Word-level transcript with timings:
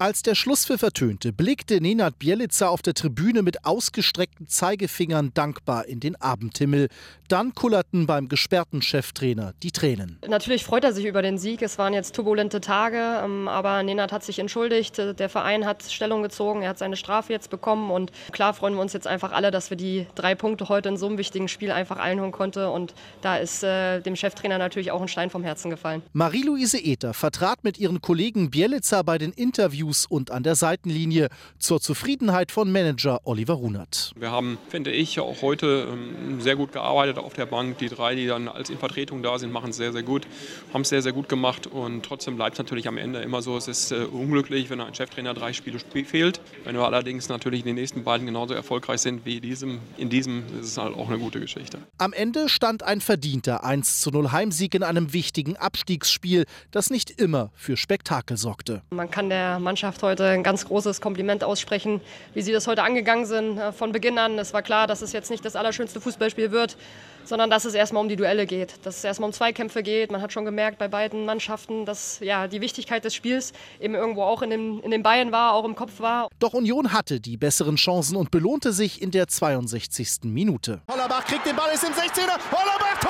Als 0.00 0.22
der 0.22 0.34
Schlusspfiff 0.34 0.80
ertönte, 0.80 1.30
blickte 1.30 1.78
Nenad 1.78 2.18
Bielica 2.18 2.68
auf 2.68 2.80
der 2.80 2.94
Tribüne 2.94 3.42
mit 3.42 3.66
ausgestreckten 3.66 4.48
Zeigefingern 4.48 5.32
dankbar 5.34 5.84
in 5.84 6.00
den 6.00 6.16
Abendhimmel. 6.16 6.88
Dann 7.28 7.54
kullerten 7.54 8.06
beim 8.06 8.30
gesperrten 8.30 8.80
Cheftrainer 8.80 9.52
die 9.62 9.72
Tränen. 9.72 10.18
Natürlich 10.26 10.64
freut 10.64 10.84
er 10.84 10.94
sich 10.94 11.04
über 11.04 11.20
den 11.20 11.36
Sieg. 11.36 11.60
Es 11.60 11.76
waren 11.76 11.92
jetzt 11.92 12.14
turbulente 12.14 12.62
Tage, 12.62 13.20
ähm, 13.22 13.46
aber 13.46 13.82
Nenad 13.82 14.10
hat 14.10 14.24
sich 14.24 14.38
entschuldigt. 14.38 14.96
Der 14.96 15.28
Verein 15.28 15.66
hat 15.66 15.82
Stellung 15.82 16.22
gezogen. 16.22 16.62
Er 16.62 16.70
hat 16.70 16.78
seine 16.78 16.96
Strafe 16.96 17.34
jetzt 17.34 17.50
bekommen. 17.50 17.90
Und 17.90 18.10
klar 18.32 18.54
freuen 18.54 18.76
wir 18.76 18.80
uns 18.80 18.94
jetzt 18.94 19.06
einfach 19.06 19.32
alle, 19.32 19.50
dass 19.50 19.68
wir 19.68 19.76
die 19.76 20.06
drei 20.14 20.34
Punkte 20.34 20.70
heute 20.70 20.88
in 20.88 20.96
so 20.96 21.08
einem 21.08 21.18
wichtigen 21.18 21.46
Spiel 21.46 21.72
einfach 21.72 21.98
einholen 21.98 22.32
konnten. 22.32 22.64
Und 22.64 22.94
da 23.20 23.36
ist 23.36 23.62
äh, 23.62 24.00
dem 24.00 24.16
Cheftrainer 24.16 24.56
natürlich 24.56 24.92
auch 24.92 25.02
ein 25.02 25.08
Stein 25.08 25.28
vom 25.28 25.44
Herzen 25.44 25.70
gefallen. 25.70 26.00
Marie-Louise 26.14 26.82
Ether 26.82 27.12
vertrat 27.12 27.64
mit 27.64 27.78
ihren 27.78 28.00
Kollegen 28.00 28.50
Bielica 28.50 29.02
bei 29.02 29.18
den 29.18 29.32
Interviews 29.32 29.89
Interviews 29.90 30.06
und 30.06 30.30
an 30.30 30.42
der 30.42 30.54
Seitenlinie 30.54 31.28
zur 31.58 31.80
Zufriedenheit 31.80 32.52
von 32.52 32.70
Manager 32.70 33.20
Oliver 33.24 33.54
Runert. 33.54 34.12
Wir 34.16 34.30
haben, 34.30 34.58
finde 34.68 34.90
ich, 34.90 35.18
auch 35.20 35.42
heute 35.42 35.88
ähm, 35.90 36.40
sehr 36.40 36.56
gut 36.56 36.72
gearbeitet 36.72 37.18
auf 37.18 37.34
der 37.34 37.46
Bank. 37.46 37.78
Die 37.78 37.88
drei, 37.88 38.14
die 38.14 38.26
dann 38.26 38.48
als 38.48 38.70
in 38.70 38.78
Vertretung 38.78 39.22
da 39.22 39.38
sind, 39.38 39.52
machen 39.52 39.70
es 39.70 39.76
sehr, 39.76 39.92
sehr 39.92 40.02
gut, 40.02 40.26
haben 40.72 40.82
es 40.82 40.88
sehr, 40.88 41.02
sehr 41.02 41.12
gut 41.12 41.28
gemacht 41.28 41.66
und 41.66 42.04
trotzdem 42.04 42.36
bleibt 42.36 42.54
es 42.54 42.58
natürlich 42.58 42.88
am 42.88 42.98
Ende 42.98 43.20
immer 43.20 43.42
so, 43.42 43.56
es 43.56 43.68
ist 43.68 43.92
äh, 43.92 44.04
unglücklich, 44.04 44.70
wenn 44.70 44.80
ein 44.80 44.94
Cheftrainer 44.94 45.34
drei 45.34 45.52
Spiele 45.52 45.78
fehlt. 46.04 46.40
Wenn 46.64 46.76
wir 46.76 46.84
allerdings 46.84 47.28
natürlich 47.28 47.60
in 47.60 47.66
den 47.66 47.76
nächsten 47.76 48.04
beiden 48.04 48.26
genauso 48.26 48.54
erfolgreich 48.54 49.00
sind 49.00 49.24
wie 49.24 49.40
diesem, 49.40 49.80
in 49.96 50.08
diesem, 50.08 50.44
ist 50.60 50.66
es 50.66 50.78
halt 50.78 50.96
auch 50.96 51.08
eine 51.08 51.18
gute 51.18 51.40
Geschichte. 51.40 51.78
Am 51.98 52.12
Ende 52.12 52.48
stand 52.48 52.82
ein 52.82 53.00
verdienter 53.00 53.64
1 53.64 54.00
zu 54.00 54.10
0 54.10 54.32
Heimsieg 54.32 54.74
in 54.74 54.82
einem 54.82 55.12
wichtigen 55.12 55.56
Abstiegsspiel, 55.56 56.44
das 56.70 56.90
nicht 56.90 57.10
immer 57.10 57.50
für 57.54 57.76
Spektakel 57.76 58.36
sorgte. 58.36 58.82
Man 58.90 59.10
kann 59.10 59.28
der 59.28 59.58
Mannschaft 59.58 59.79
Mannschaft 59.80 60.02
heute 60.02 60.26
ein 60.26 60.42
ganz 60.42 60.66
großes 60.66 61.00
Kompliment 61.00 61.42
aussprechen, 61.42 62.02
wie 62.34 62.42
sie 62.42 62.52
das 62.52 62.66
heute 62.66 62.82
angegangen 62.82 63.24
sind. 63.24 63.56
Äh, 63.56 63.72
von 63.72 63.92
Beginn 63.92 64.18
an, 64.18 64.38
es 64.38 64.52
war 64.52 64.60
klar, 64.60 64.86
dass 64.86 65.00
es 65.00 65.12
jetzt 65.12 65.30
nicht 65.30 65.42
das 65.42 65.56
allerschönste 65.56 66.02
Fußballspiel 66.02 66.50
wird, 66.50 66.76
sondern 67.24 67.48
dass 67.48 67.64
es 67.64 67.72
erstmal 67.72 68.02
um 68.02 68.10
die 68.10 68.16
Duelle 68.16 68.44
geht, 68.44 68.74
dass 68.84 68.98
es 68.98 69.04
erstmal 69.04 69.28
um 69.28 69.32
Zweikämpfe 69.32 69.82
geht. 69.82 70.12
Man 70.12 70.20
hat 70.20 70.34
schon 70.34 70.44
gemerkt 70.44 70.76
bei 70.76 70.86
beiden 70.86 71.24
Mannschaften, 71.24 71.86
dass 71.86 72.20
ja, 72.20 72.46
die 72.46 72.60
Wichtigkeit 72.60 73.06
des 73.06 73.14
Spiels 73.14 73.54
eben 73.80 73.94
irgendwo 73.94 74.22
auch 74.22 74.42
in 74.42 74.50
den, 74.50 74.80
in 74.80 74.90
den 74.90 75.02
Beinen 75.02 75.32
war, 75.32 75.54
auch 75.54 75.64
im 75.64 75.74
Kopf 75.74 75.98
war. 75.98 76.28
Doch 76.40 76.52
Union 76.52 76.92
hatte 76.92 77.18
die 77.18 77.38
besseren 77.38 77.76
Chancen 77.76 78.16
und 78.16 78.30
belohnte 78.30 78.74
sich 78.74 79.00
in 79.00 79.10
der 79.12 79.28
62. 79.28 80.24
Minute. 80.24 80.82
Hollerbach 80.92 81.24
kriegt 81.24 81.46
den 81.46 81.56
Ball, 81.56 81.72
ist 81.72 81.84
im 81.84 81.94
16er. 81.94 82.38
Hollerbach! 82.52 83.00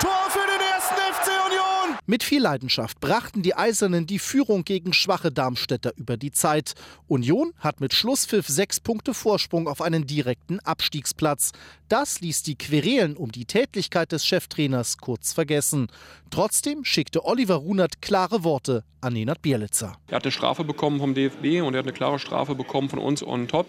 Tor 0.00 0.30
für 0.30 0.46
den 0.46 0.60
ersten 0.60 0.94
FC 0.94 1.28
Union! 1.46 1.95
Mit 2.08 2.22
viel 2.22 2.40
Leidenschaft 2.40 3.00
brachten 3.00 3.42
die 3.42 3.56
Eisernen 3.56 4.06
die 4.06 4.20
Führung 4.20 4.62
gegen 4.62 4.92
schwache 4.92 5.32
Darmstädter 5.32 5.92
über 5.96 6.16
die 6.16 6.30
Zeit. 6.30 6.74
Union 7.08 7.52
hat 7.58 7.80
mit 7.80 7.94
Schlusspfiff 7.94 8.46
sechs 8.46 8.78
Punkte 8.78 9.12
Vorsprung 9.12 9.66
auf 9.66 9.82
einen 9.82 10.06
direkten 10.06 10.60
Abstiegsplatz. 10.60 11.50
Das 11.88 12.20
ließ 12.20 12.44
die 12.44 12.56
Querelen 12.56 13.16
um 13.16 13.32
die 13.32 13.44
Tätigkeit 13.44 14.12
des 14.12 14.24
Cheftrainers 14.24 14.98
kurz 14.98 15.32
vergessen. 15.32 15.88
Trotzdem 16.30 16.84
schickte 16.84 17.24
Oliver 17.24 17.56
Runert 17.56 18.00
klare 18.00 18.44
Worte 18.44 18.84
an 19.00 19.12
Nenad 19.12 19.42
Bielica. 19.42 19.96
Er 20.08 20.16
hat 20.16 20.24
eine 20.24 20.32
Strafe 20.32 20.64
bekommen 20.64 20.98
vom 20.98 21.14
DFB 21.14 21.62
und 21.62 21.74
er 21.74 21.78
hat 21.78 21.86
eine 21.86 21.92
klare 21.92 22.18
Strafe 22.18 22.54
bekommen 22.54 22.88
von 22.88 22.98
uns 22.98 23.22
on 23.22 23.46
top. 23.46 23.68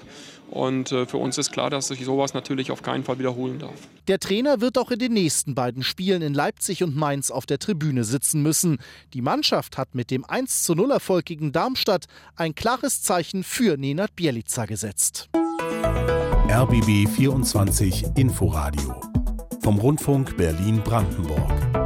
Und 0.50 0.92
äh, 0.92 1.06
für 1.06 1.18
uns 1.18 1.38
ist 1.38 1.52
klar, 1.52 1.70
dass 1.70 1.90
sich 1.90 2.04
sowas 2.06 2.34
natürlich 2.34 2.72
auf 2.72 2.82
keinen 2.82 3.04
Fall 3.04 3.20
wiederholen 3.20 3.60
darf. 3.60 3.76
Der 4.08 4.20
Trainer 4.20 4.62
wird 4.62 4.78
auch 4.78 4.92
in 4.92 5.00
den 5.00 5.14
nächsten 5.14 5.54
beiden 5.54 5.84
Spielen 5.84 6.22
in 6.22 6.34
Leipzig 6.34 6.84
und 6.84 6.96
Mainz 6.96 7.30
auf 7.30 7.46
der 7.46 7.60
Tribüne 7.60 8.04
sitzen 8.04 8.27
müssen. 8.34 8.78
Die 9.14 9.22
Mannschaft 9.22 9.78
hat 9.78 9.96
mit 9.96 10.12
dem 10.12 10.26
1 10.26 10.64
zu 10.64 10.76
0 10.76 10.92
Erfolg 10.92 11.26
gegen 11.26 11.52
Darmstadt 11.52 12.06
ein 12.36 12.56
klares 12.56 13.02
Zeichen 13.02 13.44
für 13.44 13.78
Nenad 13.78 14.16
Bielica 14.16 14.66
gesetzt. 14.66 15.30
RBB 16.50 17.08
24 17.10 18.06
Inforadio 18.16 19.00
vom 19.62 19.80
Rundfunk 19.80 20.38
Berlin-Brandenburg. 20.38 21.77